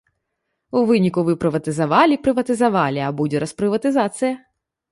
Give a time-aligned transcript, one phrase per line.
[0.79, 4.35] У выніку вы прыватызавалі, прыватызавалі, а будзе распрыватызацыя.